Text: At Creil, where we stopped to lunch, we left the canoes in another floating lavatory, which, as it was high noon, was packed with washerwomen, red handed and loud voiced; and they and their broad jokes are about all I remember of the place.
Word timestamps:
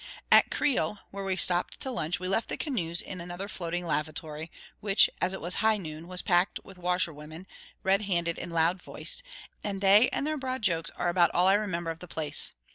At 0.31 0.49
Creil, 0.49 0.97
where 1.11 1.23
we 1.23 1.35
stopped 1.35 1.79
to 1.81 1.91
lunch, 1.91 2.19
we 2.19 2.27
left 2.27 2.49
the 2.49 2.57
canoes 2.57 3.03
in 3.03 3.21
another 3.21 3.47
floating 3.47 3.85
lavatory, 3.85 4.49
which, 4.79 5.11
as 5.21 5.31
it 5.31 5.41
was 5.41 5.53
high 5.61 5.77
noon, 5.77 6.07
was 6.07 6.23
packed 6.23 6.59
with 6.65 6.79
washerwomen, 6.79 7.45
red 7.83 8.01
handed 8.01 8.39
and 8.39 8.51
loud 8.51 8.81
voiced; 8.81 9.21
and 9.63 9.79
they 9.79 10.09
and 10.09 10.25
their 10.25 10.37
broad 10.39 10.63
jokes 10.63 10.89
are 10.97 11.09
about 11.09 11.29
all 11.35 11.45
I 11.47 11.53
remember 11.53 11.91
of 11.91 11.99
the 11.99 12.07
place. 12.07 12.51